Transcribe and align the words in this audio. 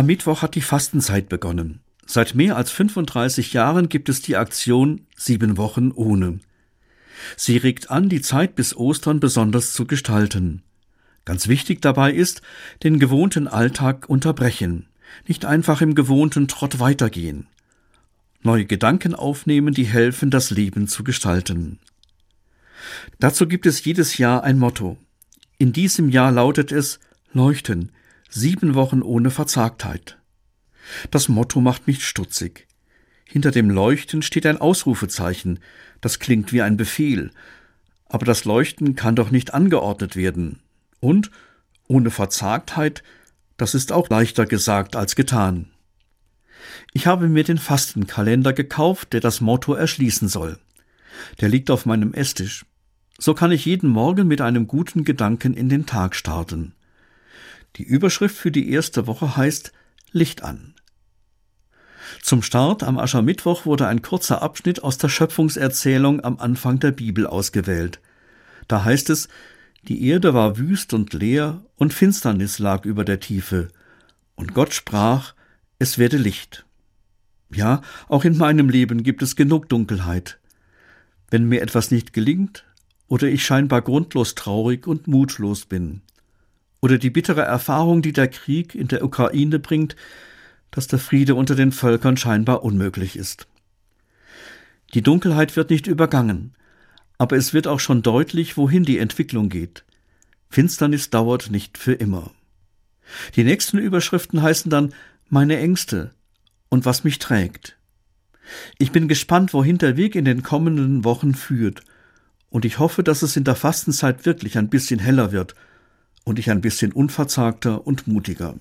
Am 0.00 0.06
Mittwoch 0.06 0.40
hat 0.40 0.54
die 0.54 0.62
Fastenzeit 0.62 1.28
begonnen. 1.28 1.80
Seit 2.06 2.34
mehr 2.34 2.56
als 2.56 2.70
35 2.70 3.52
Jahren 3.52 3.90
gibt 3.90 4.08
es 4.08 4.22
die 4.22 4.34
Aktion 4.34 5.06
Sieben 5.14 5.58
Wochen 5.58 5.90
ohne. 5.90 6.40
Sie 7.36 7.58
regt 7.58 7.90
an, 7.90 8.08
die 8.08 8.22
Zeit 8.22 8.54
bis 8.54 8.74
Ostern 8.74 9.20
besonders 9.20 9.74
zu 9.74 9.86
gestalten. 9.86 10.62
Ganz 11.26 11.48
wichtig 11.48 11.82
dabei 11.82 12.14
ist, 12.14 12.40
den 12.82 12.98
gewohnten 12.98 13.46
Alltag 13.46 14.08
unterbrechen, 14.08 14.86
nicht 15.28 15.44
einfach 15.44 15.82
im 15.82 15.94
gewohnten 15.94 16.48
Trott 16.48 16.80
weitergehen. 16.80 17.46
Neue 18.40 18.64
Gedanken 18.64 19.14
aufnehmen, 19.14 19.74
die 19.74 19.84
helfen, 19.84 20.30
das 20.30 20.50
Leben 20.50 20.88
zu 20.88 21.04
gestalten. 21.04 21.78
Dazu 23.18 23.46
gibt 23.46 23.66
es 23.66 23.84
jedes 23.84 24.16
Jahr 24.16 24.44
ein 24.44 24.58
Motto. 24.58 24.96
In 25.58 25.74
diesem 25.74 26.08
Jahr 26.08 26.32
lautet 26.32 26.72
es 26.72 27.00
Leuchten, 27.34 27.92
sieben 28.30 28.74
Wochen 28.74 29.02
ohne 29.02 29.30
Verzagtheit. 29.30 30.18
Das 31.10 31.28
Motto 31.28 31.60
macht 31.60 31.86
mich 31.86 32.06
stutzig. 32.06 32.66
Hinter 33.24 33.50
dem 33.50 33.70
Leuchten 33.70 34.22
steht 34.22 34.46
ein 34.46 34.60
Ausrufezeichen. 34.60 35.60
Das 36.00 36.18
klingt 36.18 36.52
wie 36.52 36.62
ein 36.62 36.76
Befehl. 36.76 37.30
Aber 38.06 38.24
das 38.24 38.44
Leuchten 38.44 38.96
kann 38.96 39.14
doch 39.14 39.30
nicht 39.30 39.54
angeordnet 39.54 40.16
werden. 40.16 40.60
Und 41.00 41.30
ohne 41.86 42.10
Verzagtheit, 42.10 43.02
das 43.56 43.74
ist 43.74 43.92
auch 43.92 44.08
leichter 44.08 44.46
gesagt 44.46 44.96
als 44.96 45.14
getan. 45.14 45.70
Ich 46.92 47.06
habe 47.06 47.28
mir 47.28 47.44
den 47.44 47.58
Fastenkalender 47.58 48.52
gekauft, 48.52 49.12
der 49.12 49.20
das 49.20 49.40
Motto 49.40 49.74
erschließen 49.74 50.28
soll. 50.28 50.58
Der 51.40 51.48
liegt 51.48 51.70
auf 51.70 51.86
meinem 51.86 52.14
Esstisch. 52.14 52.64
So 53.18 53.34
kann 53.34 53.52
ich 53.52 53.64
jeden 53.64 53.90
Morgen 53.90 54.26
mit 54.28 54.40
einem 54.40 54.66
guten 54.66 55.04
Gedanken 55.04 55.54
in 55.54 55.68
den 55.68 55.86
Tag 55.86 56.14
starten. 56.14 56.74
Die 57.76 57.84
Überschrift 57.84 58.36
für 58.36 58.50
die 58.50 58.70
erste 58.70 59.06
Woche 59.06 59.36
heißt 59.36 59.72
Licht 60.12 60.42
an. 60.42 60.74
Zum 62.22 62.42
Start 62.42 62.82
am 62.82 62.98
Aschermittwoch 62.98 63.64
wurde 63.66 63.86
ein 63.86 64.02
kurzer 64.02 64.42
Abschnitt 64.42 64.82
aus 64.82 64.98
der 64.98 65.08
Schöpfungserzählung 65.08 66.22
am 66.22 66.38
Anfang 66.38 66.78
der 66.80 66.90
Bibel 66.90 67.26
ausgewählt. 67.26 68.00
Da 68.68 68.84
heißt 68.84 69.10
es, 69.10 69.28
die 69.82 70.06
Erde 70.06 70.34
war 70.34 70.58
wüst 70.58 70.92
und 70.92 71.12
leer, 71.14 71.64
und 71.76 71.94
Finsternis 71.94 72.58
lag 72.58 72.84
über 72.84 73.04
der 73.04 73.20
Tiefe. 73.20 73.68
Und 74.34 74.52
Gott 74.52 74.74
sprach, 74.74 75.34
es 75.78 75.96
werde 75.96 76.18
Licht. 76.18 76.66
Ja, 77.52 77.80
auch 78.08 78.24
in 78.24 78.36
meinem 78.36 78.68
Leben 78.68 79.02
gibt 79.02 79.22
es 79.22 79.36
genug 79.36 79.68
Dunkelheit. 79.68 80.38
Wenn 81.30 81.48
mir 81.48 81.62
etwas 81.62 81.90
nicht 81.90 82.12
gelingt, 82.12 82.64
oder 83.08 83.26
ich 83.26 83.44
scheinbar 83.44 83.82
grundlos 83.82 84.34
traurig 84.34 84.86
und 84.86 85.08
mutlos 85.08 85.64
bin, 85.64 86.02
oder 86.80 86.98
die 86.98 87.10
bittere 87.10 87.42
Erfahrung, 87.42 88.02
die 88.02 88.12
der 88.12 88.28
Krieg 88.28 88.74
in 88.74 88.88
der 88.88 89.04
Ukraine 89.04 89.58
bringt, 89.58 89.96
dass 90.70 90.86
der 90.86 90.98
Friede 90.98 91.34
unter 91.34 91.54
den 91.54 91.72
Völkern 91.72 92.16
scheinbar 92.16 92.62
unmöglich 92.62 93.16
ist. 93.16 93.46
Die 94.94 95.02
Dunkelheit 95.02 95.56
wird 95.56 95.70
nicht 95.70 95.86
übergangen, 95.86 96.54
aber 97.18 97.36
es 97.36 97.52
wird 97.52 97.66
auch 97.66 97.80
schon 97.80 98.02
deutlich, 98.02 98.56
wohin 98.56 98.84
die 98.84 98.98
Entwicklung 98.98 99.48
geht. 99.48 99.84
Finsternis 100.48 101.10
dauert 101.10 101.50
nicht 101.50 101.78
für 101.78 101.92
immer. 101.92 102.30
Die 103.36 103.44
nächsten 103.44 103.78
Überschriften 103.78 104.42
heißen 104.42 104.70
dann 104.70 104.94
meine 105.28 105.58
Ängste 105.58 106.12
und 106.68 106.86
was 106.86 107.04
mich 107.04 107.18
trägt. 107.18 107.76
Ich 108.78 108.90
bin 108.90 109.06
gespannt, 109.06 109.52
wohin 109.52 109.78
der 109.78 109.96
Weg 109.96 110.16
in 110.16 110.24
den 110.24 110.42
kommenden 110.42 111.04
Wochen 111.04 111.34
führt, 111.34 111.82
und 112.48 112.64
ich 112.64 112.80
hoffe, 112.80 113.04
dass 113.04 113.22
es 113.22 113.36
in 113.36 113.44
der 113.44 113.54
Fastenzeit 113.54 114.26
wirklich 114.26 114.58
ein 114.58 114.70
bisschen 114.70 114.98
heller 114.98 115.30
wird 115.30 115.54
und 116.30 116.38
ich 116.38 116.48
ein 116.48 116.60
bisschen 116.60 116.92
unverzagter 116.92 117.84
und 117.88 118.06
mutiger. 118.06 118.54